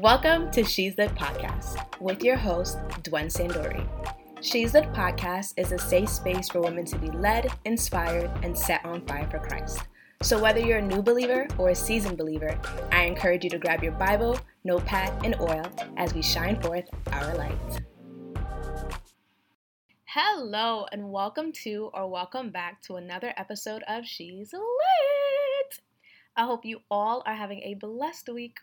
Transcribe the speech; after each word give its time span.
Welcome 0.00 0.50
to 0.50 0.64
She's 0.64 0.98
Litt 0.98 1.14
Podcast 1.14 2.00
with 2.00 2.24
your 2.24 2.34
host, 2.34 2.78
Dwen 3.04 3.26
Sandori. 3.26 3.86
She's 4.40 4.74
Litt 4.74 4.92
Podcast 4.92 5.54
is 5.56 5.70
a 5.70 5.78
safe 5.78 6.08
space 6.08 6.48
for 6.48 6.60
women 6.60 6.84
to 6.86 6.98
be 6.98 7.12
led, 7.12 7.52
inspired, 7.64 8.28
and 8.42 8.58
set 8.58 8.84
on 8.84 9.06
fire 9.06 9.28
for 9.30 9.38
Christ. 9.38 9.84
So, 10.20 10.42
whether 10.42 10.58
you're 10.58 10.78
a 10.78 10.82
new 10.82 11.00
believer 11.00 11.46
or 11.58 11.68
a 11.68 11.76
seasoned 11.76 12.18
believer, 12.18 12.58
I 12.90 13.04
encourage 13.04 13.44
you 13.44 13.50
to 13.50 13.58
grab 13.58 13.84
your 13.84 13.92
Bible, 13.92 14.36
notepad, 14.64 15.24
and 15.24 15.36
oil 15.40 15.70
as 15.96 16.12
we 16.12 16.22
shine 16.22 16.60
forth 16.60 16.90
our 17.12 17.36
light. 17.36 17.82
Hello, 20.06 20.86
and 20.90 21.12
welcome 21.12 21.52
to 21.62 21.90
or 21.94 22.10
welcome 22.10 22.50
back 22.50 22.82
to 22.82 22.96
another 22.96 23.32
episode 23.36 23.84
of 23.86 24.04
She's 24.04 24.52
Litt. 24.52 25.78
I 26.36 26.46
hope 26.46 26.64
you 26.64 26.80
all 26.90 27.22
are 27.26 27.36
having 27.36 27.62
a 27.62 27.74
blessed 27.74 28.28
week 28.28 28.58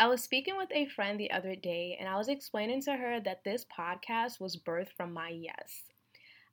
I 0.00 0.06
was 0.06 0.22
speaking 0.22 0.56
with 0.56 0.70
a 0.70 0.86
friend 0.86 1.18
the 1.18 1.32
other 1.32 1.56
day 1.56 1.96
and 1.98 2.08
I 2.08 2.16
was 2.16 2.28
explaining 2.28 2.82
to 2.82 2.94
her 2.94 3.18
that 3.18 3.42
this 3.42 3.66
podcast 3.76 4.38
was 4.38 4.56
birthed 4.56 4.92
from 4.96 5.12
my 5.12 5.30
yes. 5.30 5.82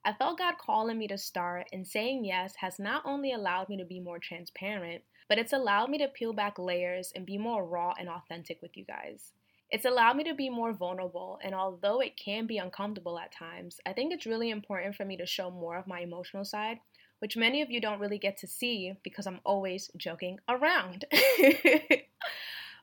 I 0.04 0.14
felt 0.14 0.38
God 0.38 0.54
calling 0.58 0.98
me 0.98 1.06
to 1.08 1.18
start, 1.18 1.68
and 1.72 1.86
saying 1.86 2.24
yes 2.24 2.54
has 2.56 2.80
not 2.80 3.02
only 3.04 3.32
allowed 3.32 3.68
me 3.68 3.76
to 3.76 3.84
be 3.84 4.00
more 4.00 4.18
transparent, 4.18 5.02
but 5.28 5.38
it's 5.38 5.52
allowed 5.52 5.90
me 5.90 5.98
to 5.98 6.08
peel 6.08 6.32
back 6.32 6.58
layers 6.58 7.12
and 7.14 7.24
be 7.24 7.38
more 7.38 7.64
raw 7.64 7.92
and 7.98 8.08
authentic 8.08 8.60
with 8.62 8.76
you 8.76 8.84
guys. 8.84 9.32
It's 9.70 9.84
allowed 9.84 10.16
me 10.16 10.24
to 10.24 10.34
be 10.34 10.50
more 10.50 10.72
vulnerable, 10.72 11.38
and 11.42 11.54
although 11.54 12.00
it 12.00 12.16
can 12.16 12.46
be 12.46 12.58
uncomfortable 12.58 13.18
at 13.18 13.32
times, 13.32 13.80
I 13.86 13.92
think 13.92 14.12
it's 14.12 14.26
really 14.26 14.50
important 14.50 14.96
for 14.96 15.04
me 15.04 15.16
to 15.18 15.26
show 15.26 15.50
more 15.50 15.76
of 15.76 15.88
my 15.88 16.00
emotional 16.00 16.44
side, 16.44 16.78
which 17.20 17.36
many 17.36 17.62
of 17.62 17.70
you 17.70 17.80
don't 17.80 18.00
really 18.00 18.18
get 18.18 18.36
to 18.38 18.46
see 18.46 18.94
because 19.02 19.26
I'm 19.26 19.40
always 19.44 19.90
joking 19.96 20.38
around. 20.48 21.04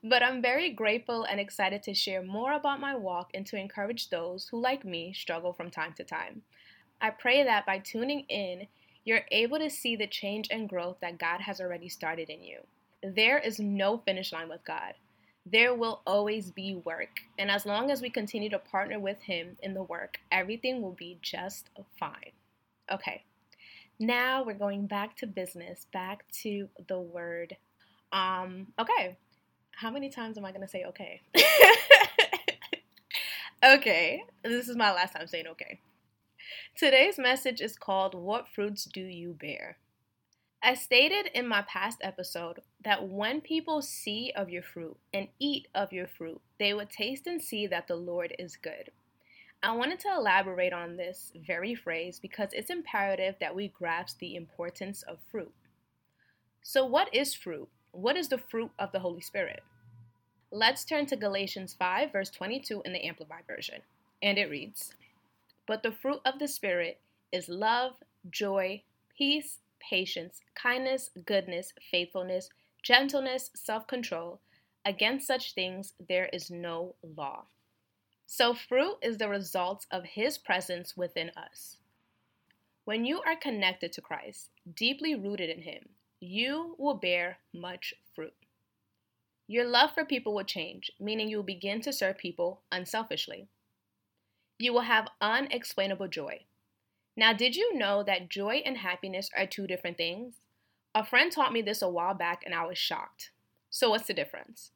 But 0.04 0.22
I'm 0.22 0.42
very 0.42 0.70
grateful 0.70 1.23
and 1.23 1.40
excited 1.40 1.82
to 1.84 1.94
share 1.94 2.22
more 2.22 2.54
about 2.54 2.82
my 2.82 2.94
walk 2.94 3.32
and 3.34 3.46
to 3.48 3.58
encourage 3.58 4.10
those 4.10 4.48
who, 4.50 4.60
like 4.60 4.84
me, 4.84 5.14
struggle 5.14 5.54
from 5.54 5.72
time 5.72 5.94
to 5.94 6.04
time. 6.04 6.42
I 7.00 7.10
pray 7.10 7.44
that 7.44 7.66
by 7.66 7.80
tuning 7.80 8.26
in, 8.28 8.68
you're 9.06 9.22
able 9.32 9.60
to 9.60 9.70
see 9.70 9.95
the 9.95 10.08
change 10.08 10.50
and 10.52 10.68
growth 10.68 10.98
that 11.02 11.20
God 11.20 11.40
has 11.42 11.62
already 11.62 11.88
started 11.88 12.30
in 12.30 12.44
you. 12.44 12.60
There 13.02 13.38
is 13.40 13.60
no 13.60 13.98
finish 13.98 14.34
line 14.34 14.50
with 14.50 14.64
God. 14.66 14.94
There 15.45 15.73
will 15.73 16.02
always 16.06 16.52
be 16.52 16.82
work. 16.86 17.22
And 17.38 17.52
as 17.52 17.66
long 17.66 17.92
as 17.92 18.02
we 18.02 18.10
continue 18.10 18.50
to 18.50 18.60
partner 18.60 19.00
with 19.00 19.22
Him 19.22 19.58
in 19.62 19.73
the 19.73 19.84
work, 19.84 20.20
everything 20.32 20.82
will 20.82 20.94
be 20.94 21.17
just 21.22 21.70
fine. 22.00 22.32
Okay, 22.92 23.23
now 24.00 24.44
we're 24.44 24.54
going 24.54 24.88
back 24.88 25.16
to 25.17 25.28
business, 25.28 25.88
back 25.94 26.23
to 26.44 26.67
the 26.88 27.00
word. 27.00 27.56
Um, 28.12 28.67
okay, 28.80 29.17
how 29.76 29.90
many 29.90 30.10
times 30.10 30.38
am 30.38 30.46
I 30.46 30.52
to 30.52 30.68
say 30.68 30.86
okay? 30.86 31.22
okay, 33.66 34.24
this 34.44 34.70
is 34.70 34.76
my 34.76 34.92
last 34.92 35.14
time 35.14 35.28
saying 35.28 35.48
okay. 35.48 35.80
Today's 36.78 37.18
message 37.18 37.62
is 37.62 37.78
called 37.78 38.16
What 38.16 38.48
Fruits 38.48 38.86
Do 38.86 39.02
You 39.02 39.36
Bear? 39.40 39.78
I 40.62 40.76
stated 40.76 41.30
in 41.34 41.48
my 41.48 41.64
past 41.64 42.00
episode 42.02 42.62
that 42.84 43.08
when 43.08 43.42
people 43.42 43.82
see 43.82 44.32
of 44.36 44.50
your 44.50 44.64
fruit 44.64 44.98
and 45.14 45.28
eat 45.40 45.68
of 45.76 45.92
your 45.92 46.08
fruit, 46.08 46.42
they 46.58 46.74
would 46.74 46.90
taste 46.90 47.28
and 47.28 47.42
see 47.42 47.68
that 47.68 47.88
the 47.88 47.96
Lord 47.96 48.34
is 48.40 48.56
good. 48.56 48.92
I 49.62 49.74
wanted 49.74 50.00
to 50.02 50.14
elaborate 50.16 50.74
on 50.74 50.96
this 50.96 51.32
very 51.36 51.76
phrase 51.76 52.20
because 52.20 52.50
it's 52.54 52.70
imperative 52.70 53.36
that 53.40 53.56
we 53.56 53.70
grasp 53.70 54.20
the 54.20 54.36
importance 54.36 55.04
of 55.04 55.20
fruit. 55.32 55.54
So, 56.62 56.86
what 56.86 57.14
is 57.14 57.34
fruit? 57.34 57.70
What 57.94 58.17
is 58.17 58.27
the 58.27 58.39
fruit 58.39 58.72
of 58.80 58.91
the 58.91 59.02
Holy 59.02 59.22
Spirit? 59.22 59.61
Let's 60.49 60.83
turn 60.83 61.05
to 61.05 61.16
Galatians 61.16 61.75
5, 61.77 62.11
verse 62.11 62.31
22 62.31 62.81
in 62.86 62.92
the 62.92 63.05
Amplified 63.05 63.43
Version. 63.45 63.81
And 64.20 64.39
it 64.39 64.49
reads 64.49 64.95
But 65.67 65.83
the 65.83 65.92
fruit 65.92 66.20
of 66.26 66.39
the 66.39 66.48
Spirit 66.48 66.99
is 67.32 67.48
love, 67.48 67.93
joy, 68.32 68.82
peace, 69.15 69.59
patience, 69.80 70.42
kindness, 70.55 71.11
goodness, 71.23 71.71
faithfulness, 71.92 72.49
gentleness, 72.82 73.52
self 73.53 73.86
control. 73.86 74.39
Against 74.83 75.27
such 75.27 75.53
things 75.53 75.93
there 76.09 76.32
is 76.33 76.49
no 76.49 76.95
law. 77.15 77.43
So, 78.26 78.55
fruit 78.55 78.95
is 79.03 79.20
the 79.20 79.30
result 79.30 79.86
of 79.92 80.03
His 80.03 80.39
presence 80.39 80.98
within 80.98 81.30
us. 81.37 81.77
When 82.86 83.05
you 83.05 83.21
are 83.21 83.36
connected 83.36 83.93
to 83.93 84.02
Christ, 84.02 84.49
deeply 84.76 85.14
rooted 85.14 85.52
in 85.52 85.61
Him, 85.61 85.89
you 86.23 86.76
will 86.78 86.95
bear 86.95 87.38
much 87.54 87.94
fruit. 88.16 88.34
Your 89.48 89.66
love 89.66 89.92
for 89.94 90.06
people 90.06 90.34
will 90.34 90.45
change, 90.45 90.89
meaning 91.00 91.28
you 91.28 91.38
will 91.38 91.44
begin 91.44 91.82
to 91.82 91.92
serve 91.92 92.17
people 92.17 92.61
unselfishly. 92.72 93.48
You 94.58 94.72
will 94.73 94.82
have 94.82 95.10
unexplainable 95.20 96.08
joy. 96.08 96.45
Now, 97.17 97.33
did 97.33 97.56
you 97.56 97.78
know 97.78 98.04
that 98.04 98.30
joy 98.30 98.64
and 98.66 98.78
happiness 98.78 99.30
are 99.38 99.45
two 99.45 99.67
different 99.67 99.98
things? 99.98 100.36
A 100.95 101.04
friend 101.04 101.32
taught 101.32 101.54
me 101.54 101.62
this 101.62 101.82
a 101.82 101.89
while 101.89 102.14
back 102.14 102.44
and 102.45 102.56
I 102.56 102.66
was 102.66 102.78
shocked. 102.78 103.32
So, 103.70 103.89
what's 103.89 104.08
the 104.08 104.14
difference? 104.14 104.72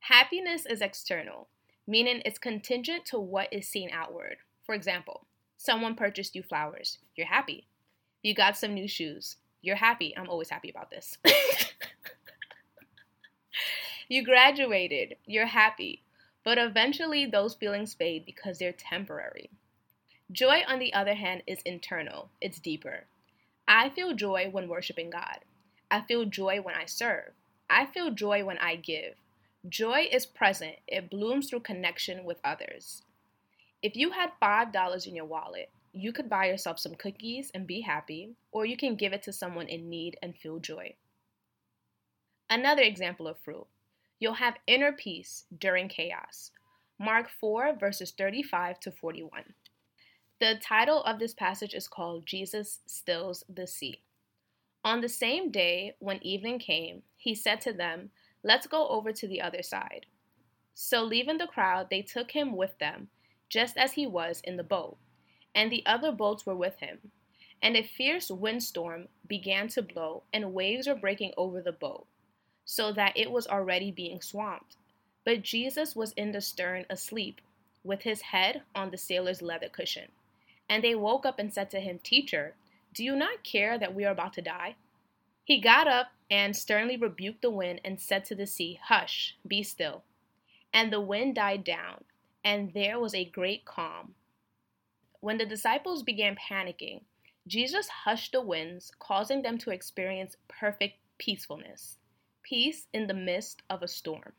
Happiness 0.00 0.66
is 0.66 0.82
external, 0.82 1.48
meaning 1.86 2.20
it's 2.24 2.38
contingent 2.38 3.06
to 3.06 3.18
what 3.18 3.52
is 3.52 3.66
seen 3.66 3.88
outward. 3.92 4.38
For 4.64 4.74
example, 4.74 5.26
someone 5.56 5.94
purchased 5.94 6.36
you 6.36 6.42
flowers, 6.42 6.98
you're 7.16 7.28
happy. 7.28 7.66
You 8.22 8.34
got 8.34 8.56
some 8.56 8.74
new 8.74 8.86
shoes, 8.86 9.36
you're 9.62 9.76
happy. 9.76 10.14
I'm 10.16 10.28
always 10.28 10.50
happy 10.50 10.70
about 10.70 10.90
this. 10.90 11.16
you 14.08 14.24
graduated, 14.24 15.16
you're 15.24 15.46
happy. 15.46 16.02
But 16.44 16.58
eventually, 16.58 17.24
those 17.24 17.54
feelings 17.54 17.94
fade 17.94 18.26
because 18.26 18.58
they're 18.58 18.72
temporary. 18.72 19.48
Joy, 20.30 20.62
on 20.66 20.80
the 20.80 20.92
other 20.92 21.14
hand, 21.14 21.42
is 21.46 21.60
internal, 21.64 22.30
it's 22.40 22.58
deeper. 22.58 23.04
I 23.68 23.90
feel 23.90 24.14
joy 24.14 24.48
when 24.50 24.68
worshiping 24.68 25.10
God. 25.10 25.38
I 25.90 26.00
feel 26.00 26.24
joy 26.24 26.60
when 26.60 26.74
I 26.74 26.86
serve. 26.86 27.32
I 27.70 27.86
feel 27.86 28.10
joy 28.10 28.44
when 28.44 28.58
I 28.58 28.76
give. 28.76 29.14
Joy 29.68 30.08
is 30.10 30.26
present, 30.26 30.76
it 30.88 31.08
blooms 31.08 31.48
through 31.48 31.60
connection 31.60 32.24
with 32.24 32.40
others. 32.42 33.02
If 33.82 33.94
you 33.94 34.10
had 34.10 34.30
$5 34.42 35.06
in 35.06 35.14
your 35.14 35.24
wallet, 35.24 35.70
you 35.92 36.12
could 36.12 36.28
buy 36.28 36.46
yourself 36.46 36.78
some 36.78 36.94
cookies 36.94 37.50
and 37.54 37.66
be 37.66 37.82
happy, 37.82 38.34
or 38.50 38.64
you 38.64 38.76
can 38.76 38.96
give 38.96 39.12
it 39.12 39.22
to 39.24 39.32
someone 39.32 39.68
in 39.68 39.90
need 39.90 40.16
and 40.22 40.36
feel 40.36 40.58
joy. 40.58 40.94
Another 42.48 42.82
example 42.82 43.28
of 43.28 43.38
fruit 43.38 43.66
you'll 44.18 44.34
have 44.34 44.54
inner 44.66 44.92
peace 44.92 45.44
during 45.58 45.88
chaos. 45.88 46.52
Mark 46.98 47.28
4, 47.40 47.76
verses 47.78 48.12
35 48.16 48.78
to 48.80 48.92
41. 48.92 49.42
The 50.38 50.60
title 50.62 51.02
of 51.02 51.18
this 51.18 51.34
passage 51.34 51.74
is 51.74 51.88
called 51.88 52.26
Jesus 52.26 52.78
Stills 52.86 53.42
the 53.52 53.66
Sea. 53.66 54.00
On 54.84 55.00
the 55.00 55.08
same 55.08 55.50
day, 55.50 55.96
when 55.98 56.24
evening 56.24 56.58
came, 56.58 57.02
he 57.16 57.34
said 57.34 57.60
to 57.62 57.72
them, 57.72 58.10
Let's 58.44 58.66
go 58.66 58.88
over 58.88 59.12
to 59.12 59.28
the 59.28 59.40
other 59.40 59.62
side. 59.62 60.06
So, 60.74 61.02
leaving 61.02 61.38
the 61.38 61.46
crowd, 61.46 61.88
they 61.90 62.02
took 62.02 62.30
him 62.30 62.56
with 62.56 62.78
them, 62.78 63.08
just 63.48 63.76
as 63.76 63.92
he 63.92 64.06
was 64.06 64.40
in 64.44 64.56
the 64.56 64.64
boat 64.64 64.98
and 65.54 65.70
the 65.70 65.84
other 65.86 66.12
boats 66.12 66.46
were 66.46 66.56
with 66.56 66.78
him. 66.80 67.10
And 67.62 67.76
a 67.76 67.82
fierce 67.82 68.30
windstorm 68.30 69.08
began 69.26 69.68
to 69.68 69.82
blow, 69.82 70.24
and 70.32 70.52
waves 70.52 70.86
were 70.88 70.94
breaking 70.94 71.32
over 71.36 71.60
the 71.60 71.72
boat, 71.72 72.06
so 72.64 72.92
that 72.92 73.16
it 73.16 73.30
was 73.30 73.46
already 73.46 73.90
being 73.90 74.20
swamped. 74.20 74.76
But 75.24 75.42
Jesus 75.42 75.94
was 75.94 76.12
in 76.12 76.32
the 76.32 76.40
stern 76.40 76.86
asleep, 76.90 77.40
with 77.84 78.02
his 78.02 78.22
head 78.22 78.62
on 78.74 78.90
the 78.90 78.98
sailor's 78.98 79.42
leather 79.42 79.68
cushion. 79.68 80.08
And 80.68 80.82
they 80.82 80.94
woke 80.94 81.24
up 81.24 81.38
and 81.38 81.52
said 81.52 81.70
to 81.70 81.80
him, 81.80 82.00
Teacher, 82.02 82.54
do 82.94 83.04
you 83.04 83.14
not 83.14 83.44
care 83.44 83.78
that 83.78 83.94
we 83.94 84.04
are 84.04 84.12
about 84.12 84.32
to 84.34 84.42
die? 84.42 84.76
He 85.44 85.60
got 85.60 85.88
up 85.88 86.12
and 86.30 86.56
sternly 86.56 86.96
rebuked 86.96 87.42
the 87.42 87.50
wind 87.50 87.80
and 87.84 88.00
said 88.00 88.24
to 88.26 88.34
the 88.34 88.46
sea, 88.46 88.78
Hush, 88.84 89.36
be 89.46 89.62
still. 89.62 90.02
And 90.72 90.92
the 90.92 91.00
wind 91.00 91.34
died 91.34 91.64
down, 91.64 92.04
and 92.44 92.72
there 92.72 92.98
was 92.98 93.14
a 93.14 93.24
great 93.24 93.64
calm. 93.64 94.14
When 95.22 95.38
the 95.38 95.46
disciples 95.46 96.02
began 96.02 96.34
panicking, 96.34 97.02
Jesus 97.46 97.86
hushed 97.86 98.32
the 98.32 98.40
winds, 98.40 98.90
causing 98.98 99.42
them 99.42 99.56
to 99.58 99.70
experience 99.70 100.36
perfect 100.48 100.96
peacefulness, 101.16 101.98
peace 102.42 102.88
in 102.92 103.06
the 103.06 103.14
midst 103.14 103.62
of 103.70 103.84
a 103.84 103.86
storm. 103.86 104.32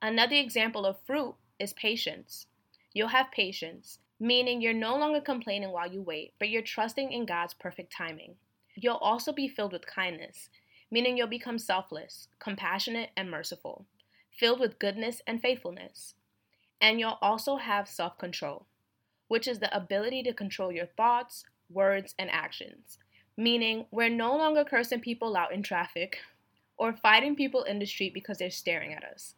Another 0.00 0.36
example 0.36 0.86
of 0.86 1.02
fruit 1.04 1.34
is 1.58 1.74
patience. 1.74 2.46
You'll 2.94 3.08
have 3.08 3.30
patience, 3.30 3.98
meaning 4.18 4.62
you're 4.62 4.72
no 4.72 4.96
longer 4.96 5.20
complaining 5.20 5.70
while 5.70 5.92
you 5.92 6.00
wait, 6.00 6.32
but 6.38 6.48
you're 6.48 6.62
trusting 6.62 7.12
in 7.12 7.26
God's 7.26 7.52
perfect 7.52 7.92
timing. 7.92 8.36
You'll 8.74 8.96
also 8.96 9.34
be 9.34 9.48
filled 9.48 9.74
with 9.74 9.86
kindness, 9.86 10.48
meaning 10.90 11.18
you'll 11.18 11.26
become 11.26 11.58
selfless, 11.58 12.28
compassionate, 12.38 13.10
and 13.18 13.30
merciful, 13.30 13.84
filled 14.30 14.60
with 14.60 14.78
goodness 14.78 15.20
and 15.26 15.42
faithfulness. 15.42 16.14
And 16.80 16.98
you'll 16.98 17.18
also 17.20 17.56
have 17.56 17.86
self 17.86 18.16
control 18.16 18.64
which 19.28 19.46
is 19.46 19.58
the 19.58 19.74
ability 19.74 20.22
to 20.24 20.32
control 20.32 20.72
your 20.72 20.86
thoughts, 20.86 21.44
words, 21.70 22.14
and 22.18 22.30
actions. 22.30 22.98
Meaning, 23.36 23.86
we're 23.90 24.08
no 24.08 24.36
longer 24.36 24.64
cursing 24.64 25.00
people 25.00 25.36
out 25.36 25.52
in 25.52 25.62
traffic 25.62 26.18
or 26.76 26.92
fighting 26.92 27.36
people 27.36 27.62
in 27.62 27.78
the 27.78 27.86
street 27.86 28.14
because 28.14 28.38
they're 28.38 28.50
staring 28.50 28.92
at 28.92 29.04
us. 29.04 29.34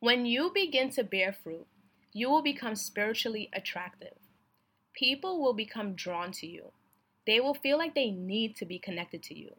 When 0.00 0.26
you 0.26 0.50
begin 0.54 0.90
to 0.90 1.02
bear 1.02 1.32
fruit, 1.32 1.66
you 2.12 2.30
will 2.30 2.42
become 2.42 2.76
spiritually 2.76 3.50
attractive. 3.52 4.18
People 4.92 5.42
will 5.42 5.54
become 5.54 5.94
drawn 5.94 6.30
to 6.32 6.46
you. 6.46 6.72
They 7.26 7.40
will 7.40 7.54
feel 7.54 7.78
like 7.78 7.94
they 7.94 8.10
need 8.10 8.54
to 8.56 8.66
be 8.66 8.78
connected 8.78 9.22
to 9.24 9.38
you. 9.38 9.56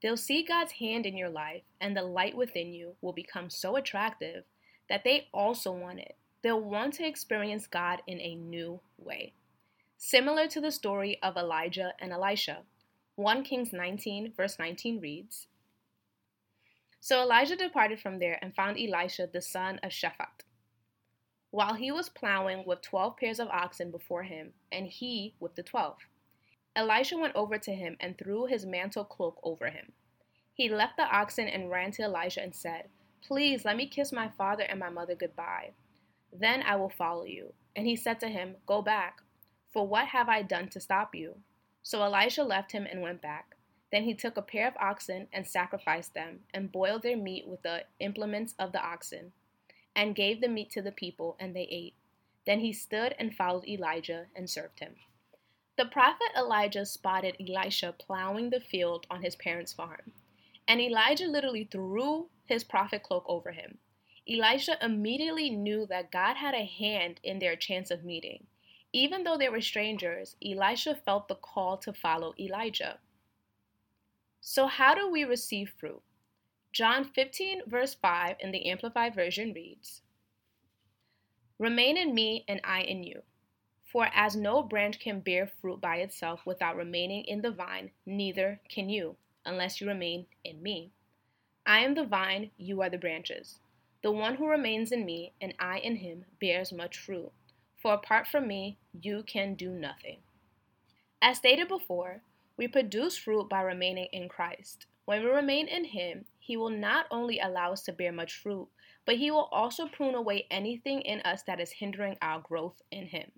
They'll 0.00 0.16
see 0.16 0.44
God's 0.44 0.72
hand 0.72 1.04
in 1.04 1.16
your 1.16 1.28
life, 1.28 1.62
and 1.80 1.96
the 1.96 2.02
light 2.02 2.36
within 2.36 2.72
you 2.72 2.94
will 3.02 3.12
become 3.12 3.50
so 3.50 3.76
attractive 3.76 4.44
that 4.88 5.02
they 5.04 5.26
also 5.34 5.72
want 5.72 5.98
it. 5.98 6.16
They'll 6.42 6.60
want 6.60 6.94
to 6.94 7.06
experience 7.06 7.66
God 7.66 8.00
in 8.06 8.20
a 8.20 8.34
new 8.34 8.80
way. 8.96 9.32
Similar 9.96 10.46
to 10.48 10.60
the 10.60 10.70
story 10.70 11.18
of 11.22 11.36
Elijah 11.36 11.92
and 11.98 12.12
Elisha, 12.12 12.62
1 13.16 13.42
Kings 13.42 13.72
19, 13.72 14.32
verse 14.36 14.58
19 14.58 15.00
reads 15.00 15.48
So 17.00 17.20
Elijah 17.20 17.56
departed 17.56 17.98
from 17.98 18.20
there 18.20 18.38
and 18.40 18.54
found 18.54 18.78
Elisha 18.78 19.28
the 19.32 19.42
son 19.42 19.80
of 19.82 19.90
Shaphat, 19.90 20.44
while 21.50 21.74
he 21.74 21.90
was 21.90 22.08
plowing 22.08 22.64
with 22.64 22.82
twelve 22.82 23.16
pairs 23.16 23.40
of 23.40 23.48
oxen 23.48 23.90
before 23.90 24.22
him, 24.22 24.52
and 24.70 24.86
he 24.86 25.34
with 25.40 25.56
the 25.56 25.64
twelve. 25.64 25.96
Elisha 26.76 27.18
went 27.18 27.34
over 27.34 27.58
to 27.58 27.74
him 27.74 27.96
and 27.98 28.16
threw 28.16 28.46
his 28.46 28.64
mantle 28.64 29.04
cloak 29.04 29.40
over 29.42 29.70
him. 29.70 29.90
He 30.54 30.68
left 30.68 30.96
the 30.96 31.02
oxen 31.02 31.48
and 31.48 31.70
ran 31.70 31.90
to 31.92 32.02
Elisha 32.02 32.42
and 32.42 32.54
said, 32.54 32.88
Please 33.20 33.64
let 33.64 33.76
me 33.76 33.88
kiss 33.88 34.12
my 34.12 34.28
father 34.28 34.62
and 34.62 34.78
my 34.78 34.90
mother 34.90 35.16
goodbye. 35.16 35.72
Then 36.32 36.62
I 36.62 36.76
will 36.76 36.90
follow 36.90 37.24
you. 37.24 37.54
And 37.74 37.86
he 37.86 37.96
said 37.96 38.20
to 38.20 38.28
him, 38.28 38.56
Go 38.66 38.82
back, 38.82 39.22
for 39.72 39.86
what 39.86 40.08
have 40.08 40.28
I 40.28 40.42
done 40.42 40.68
to 40.70 40.80
stop 40.80 41.14
you? 41.14 41.36
So 41.82 42.02
Elisha 42.02 42.42
left 42.42 42.72
him 42.72 42.86
and 42.90 43.02
went 43.02 43.22
back. 43.22 43.54
Then 43.90 44.04
he 44.04 44.14
took 44.14 44.36
a 44.36 44.42
pair 44.42 44.68
of 44.68 44.76
oxen 44.76 45.28
and 45.32 45.46
sacrificed 45.46 46.12
them, 46.12 46.40
and 46.52 46.72
boiled 46.72 47.02
their 47.02 47.16
meat 47.16 47.46
with 47.46 47.62
the 47.62 47.84
implements 48.00 48.54
of 48.58 48.72
the 48.72 48.82
oxen, 48.82 49.32
and 49.96 50.14
gave 50.14 50.40
the 50.40 50.48
meat 50.48 50.70
to 50.70 50.82
the 50.82 50.92
people, 50.92 51.36
and 51.40 51.56
they 51.56 51.66
ate. 51.70 51.94
Then 52.46 52.60
he 52.60 52.72
stood 52.72 53.14
and 53.18 53.34
followed 53.34 53.66
Elijah 53.66 54.26
and 54.36 54.48
served 54.48 54.80
him. 54.80 54.96
The 55.76 55.86
prophet 55.86 56.28
Elijah 56.36 56.84
spotted 56.84 57.36
Elisha 57.40 57.94
plowing 57.98 58.50
the 58.50 58.60
field 58.60 59.06
on 59.10 59.22
his 59.22 59.36
parents' 59.36 59.72
farm, 59.72 60.12
and 60.66 60.80
Elijah 60.80 61.26
literally 61.26 61.64
threw 61.64 62.28
his 62.44 62.64
prophet 62.64 63.02
cloak 63.02 63.24
over 63.28 63.52
him. 63.52 63.78
Elisha 64.28 64.76
immediately 64.84 65.48
knew 65.48 65.86
that 65.86 66.10
God 66.10 66.36
had 66.36 66.54
a 66.54 66.64
hand 66.64 67.18
in 67.22 67.38
their 67.38 67.56
chance 67.56 67.90
of 67.90 68.04
meeting. 68.04 68.46
Even 68.92 69.24
though 69.24 69.38
they 69.38 69.48
were 69.48 69.60
strangers, 69.60 70.36
Elisha 70.44 70.94
felt 70.94 71.28
the 71.28 71.34
call 71.34 71.78
to 71.78 71.92
follow 71.92 72.34
Elijah. 72.38 72.98
So, 74.40 74.66
how 74.66 74.94
do 74.94 75.08
we 75.10 75.24
receive 75.24 75.74
fruit? 75.78 76.02
John 76.72 77.04
15, 77.04 77.62
verse 77.66 77.94
5 77.94 78.36
in 78.40 78.50
the 78.50 78.66
Amplified 78.66 79.14
Version 79.14 79.52
reads 79.52 80.02
Remain 81.58 81.96
in 81.96 82.14
me, 82.14 82.44
and 82.46 82.60
I 82.62 82.82
in 82.82 83.02
you. 83.02 83.22
For 83.82 84.10
as 84.14 84.36
no 84.36 84.62
branch 84.62 85.00
can 85.00 85.20
bear 85.20 85.46
fruit 85.46 85.80
by 85.80 85.96
itself 85.96 86.44
without 86.44 86.76
remaining 86.76 87.24
in 87.24 87.40
the 87.40 87.50
vine, 87.50 87.90
neither 88.04 88.60
can 88.68 88.90
you, 88.90 89.16
unless 89.46 89.80
you 89.80 89.88
remain 89.88 90.26
in 90.44 90.62
me. 90.62 90.92
I 91.64 91.80
am 91.80 91.94
the 91.94 92.04
vine, 92.04 92.50
you 92.58 92.82
are 92.82 92.90
the 92.90 92.98
branches. 92.98 93.60
The 94.02 94.12
one 94.12 94.36
who 94.36 94.48
remains 94.48 94.92
in 94.92 95.04
me, 95.04 95.32
and 95.40 95.54
I 95.58 95.78
in 95.78 95.96
him, 95.96 96.24
bears 96.40 96.72
much 96.72 96.98
fruit. 96.98 97.32
For 97.76 97.94
apart 97.94 98.26
from 98.26 98.46
me, 98.46 98.78
you 98.92 99.22
can 99.26 99.54
do 99.54 99.70
nothing. 99.70 100.18
As 101.20 101.38
stated 101.38 101.68
before, 101.68 102.22
we 102.56 102.68
produce 102.68 103.16
fruit 103.16 103.48
by 103.48 103.62
remaining 103.62 104.08
in 104.12 104.28
Christ. 104.28 104.86
When 105.04 105.22
we 105.22 105.30
remain 105.30 105.68
in 105.68 105.84
him, 105.84 106.26
he 106.38 106.56
will 106.56 106.70
not 106.70 107.06
only 107.10 107.40
allow 107.40 107.72
us 107.72 107.82
to 107.82 107.92
bear 107.92 108.12
much 108.12 108.36
fruit, 108.36 108.68
but 109.04 109.16
he 109.16 109.30
will 109.30 109.48
also 109.52 109.86
prune 109.88 110.14
away 110.14 110.46
anything 110.50 111.00
in 111.02 111.20
us 111.22 111.42
that 111.44 111.60
is 111.60 111.72
hindering 111.72 112.16
our 112.20 112.40
growth 112.40 112.82
in 112.90 113.06
him 113.06 113.30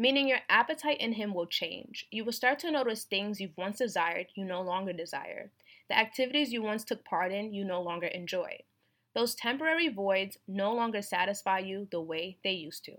meaning 0.00 0.26
your 0.26 0.38
appetite 0.48 0.98
in 0.98 1.12
Him 1.12 1.34
will 1.34 1.46
change. 1.46 2.06
You 2.10 2.24
will 2.24 2.32
start 2.32 2.58
to 2.60 2.70
notice 2.70 3.04
things 3.04 3.38
you've 3.38 3.56
once 3.58 3.76
desired, 3.76 4.28
you 4.34 4.46
no 4.46 4.62
longer 4.62 4.94
desire. 4.94 5.50
The 5.90 5.98
activities 5.98 6.54
you 6.54 6.62
once 6.62 6.84
took 6.84 7.04
part 7.04 7.32
in, 7.32 7.52
you 7.52 7.66
no 7.66 7.82
longer 7.82 8.06
enjoy. 8.06 8.60
Those 9.14 9.34
temporary 9.34 9.88
voids 9.88 10.38
no 10.46 10.72
longer 10.72 11.02
satisfy 11.02 11.58
you 11.58 11.88
the 11.90 12.00
way 12.00 12.38
they 12.44 12.52
used 12.52 12.84
to. 12.84 12.96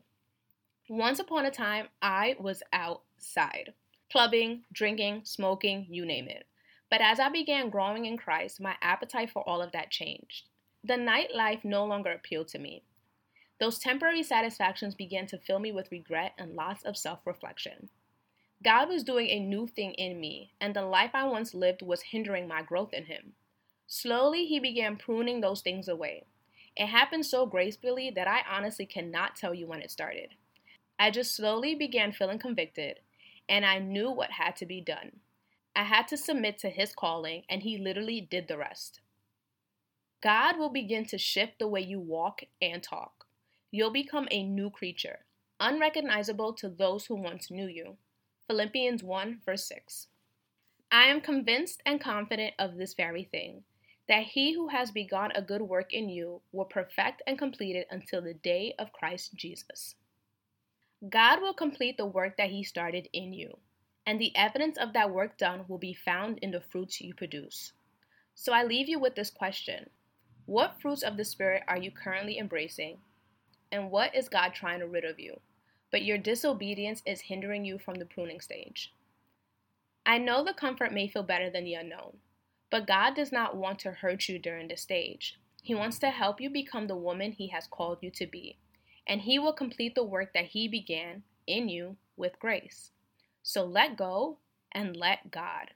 Once 0.89 1.19
upon 1.19 1.45
a 1.45 1.51
time, 1.51 1.87
I 2.01 2.35
was 2.39 2.63
outside 2.73 3.73
clubbing, 4.11 4.63
drinking, 4.73 5.21
smoking, 5.23 5.87
you 5.89 6.05
name 6.05 6.27
it. 6.27 6.45
But 6.89 6.99
as 6.99 7.17
I 7.17 7.29
began 7.29 7.69
growing 7.69 8.05
in 8.05 8.17
Christ, 8.17 8.59
my 8.59 8.75
appetite 8.81 9.29
for 9.31 9.47
all 9.47 9.61
of 9.61 9.71
that 9.71 9.89
changed. 9.89 10.49
The 10.83 10.95
nightlife 10.95 11.63
no 11.63 11.85
longer 11.85 12.11
appealed 12.11 12.49
to 12.49 12.59
me. 12.59 12.83
Those 13.61 13.79
temporary 13.79 14.23
satisfactions 14.23 14.95
began 14.95 15.27
to 15.27 15.37
fill 15.37 15.59
me 15.59 15.71
with 15.71 15.91
regret 15.91 16.33
and 16.37 16.55
lots 16.55 16.83
of 16.83 16.97
self 16.97 17.25
reflection. 17.25 17.89
God 18.63 18.89
was 18.89 19.03
doing 19.03 19.29
a 19.29 19.39
new 19.39 19.65
thing 19.65 19.93
in 19.93 20.19
me, 20.19 20.51
and 20.59 20.75
the 20.75 20.81
life 20.81 21.11
I 21.13 21.23
once 21.23 21.53
lived 21.53 21.81
was 21.81 22.01
hindering 22.01 22.47
my 22.47 22.61
growth 22.61 22.91
in 22.91 23.05
Him. 23.05 23.33
Slowly, 23.93 24.45
He 24.45 24.57
began 24.57 24.95
pruning 24.95 25.41
those 25.41 25.59
things 25.59 25.89
away. 25.89 26.23
It 26.77 26.87
happened 26.87 27.25
so 27.25 27.45
gracefully 27.45 28.09
that 28.15 28.25
I 28.25 28.39
honestly 28.49 28.85
cannot 28.85 29.35
tell 29.35 29.53
you 29.53 29.67
when 29.67 29.81
it 29.81 29.91
started. 29.91 30.29
I 30.97 31.11
just 31.11 31.35
slowly 31.35 31.75
began 31.75 32.13
feeling 32.13 32.39
convicted, 32.39 33.01
and 33.49 33.65
I 33.65 33.79
knew 33.79 34.09
what 34.09 34.31
had 34.31 34.55
to 34.55 34.65
be 34.65 34.79
done. 34.79 35.19
I 35.75 35.83
had 35.83 36.07
to 36.07 36.15
submit 36.15 36.57
to 36.59 36.69
His 36.69 36.95
calling, 36.95 37.43
and 37.49 37.63
He 37.63 37.77
literally 37.77 38.21
did 38.21 38.47
the 38.47 38.57
rest. 38.57 39.01
God 40.23 40.57
will 40.57 40.69
begin 40.69 41.03
to 41.07 41.17
shift 41.17 41.59
the 41.59 41.67
way 41.67 41.81
you 41.81 41.99
walk 41.99 42.43
and 42.61 42.81
talk 42.81 43.25
you'll 43.73 43.91
become 43.91 44.29
a 44.31 44.41
new 44.41 44.69
creature, 44.69 45.19
unrecognizable 45.59 46.53
to 46.53 46.69
those 46.69 47.07
who 47.07 47.15
once 47.15 47.51
knew 47.51 47.67
you. 47.67 47.97
Philippians 48.47 49.03
1, 49.03 49.41
verse 49.45 49.65
6. 49.65 50.07
I 50.89 51.07
am 51.07 51.19
convinced 51.19 51.81
and 51.85 51.99
confident 51.99 52.53
of 52.57 52.77
this 52.77 52.93
very 52.93 53.23
thing, 53.23 53.63
that 54.11 54.23
he 54.23 54.51
who 54.51 54.67
has 54.67 54.91
begun 54.91 55.31
a 55.33 55.41
good 55.41 55.61
work 55.61 55.93
in 55.93 56.09
you 56.09 56.41
will 56.51 56.65
perfect 56.65 57.21
and 57.25 57.39
complete 57.39 57.77
it 57.77 57.87
until 57.89 58.21
the 58.21 58.33
day 58.33 58.75
of 58.77 58.91
Christ 58.91 59.33
Jesus. 59.35 59.95
God 61.09 61.41
will 61.41 61.53
complete 61.53 61.95
the 61.95 62.05
work 62.05 62.35
that 62.35 62.49
he 62.49 62.61
started 62.61 63.07
in 63.13 63.31
you, 63.31 63.57
and 64.05 64.19
the 64.19 64.35
evidence 64.35 64.77
of 64.77 64.91
that 64.91 65.11
work 65.11 65.37
done 65.37 65.63
will 65.69 65.77
be 65.77 65.93
found 65.93 66.39
in 66.39 66.51
the 66.51 66.59
fruits 66.59 66.99
you 66.99 67.13
produce. 67.13 67.71
So 68.35 68.51
I 68.51 68.65
leave 68.65 68.89
you 68.89 68.99
with 68.99 69.15
this 69.15 69.29
question 69.29 69.89
What 70.45 70.81
fruits 70.81 71.03
of 71.03 71.15
the 71.15 71.23
Spirit 71.23 71.63
are 71.69 71.77
you 71.77 71.89
currently 71.89 72.37
embracing, 72.37 72.97
and 73.71 73.89
what 73.89 74.13
is 74.13 74.27
God 74.27 74.49
trying 74.53 74.81
to 74.81 74.87
rid 74.87 75.05
of 75.05 75.21
you? 75.21 75.39
But 75.89 76.03
your 76.03 76.17
disobedience 76.17 77.01
is 77.05 77.21
hindering 77.21 77.63
you 77.63 77.79
from 77.79 77.95
the 77.95 78.05
pruning 78.05 78.41
stage. 78.41 78.93
I 80.05 80.17
know 80.17 80.43
the 80.43 80.53
comfort 80.53 80.91
may 80.91 81.07
feel 81.07 81.23
better 81.23 81.49
than 81.49 81.63
the 81.63 81.75
unknown, 81.75 82.17
but 82.71 82.87
God 82.87 83.15
does 83.15 83.31
not 83.31 83.55
want 83.55 83.77
to 83.79 83.91
hurt 83.91 84.27
you 84.27 84.39
during 84.39 84.67
this 84.67 84.81
stage. 84.81 85.37
He 85.61 85.75
wants 85.75 85.99
to 85.99 86.09
help 86.09 86.41
you 86.41 86.49
become 86.49 86.87
the 86.87 86.95
woman 86.95 87.33
He 87.33 87.49
has 87.49 87.67
called 87.67 87.99
you 88.01 88.09
to 88.11 88.25
be, 88.25 88.57
and 89.07 89.21
He 89.21 89.37
will 89.37 89.53
complete 89.53 89.93
the 89.93 90.03
work 90.03 90.33
that 90.33 90.45
He 90.45 90.67
began 90.67 91.23
in 91.45 91.69
you 91.69 91.97
with 92.17 92.39
grace. 92.39 92.89
So 93.43 93.63
let 93.63 93.97
go 93.97 94.37
and 94.71 94.95
let 94.95 95.29
God. 95.29 95.71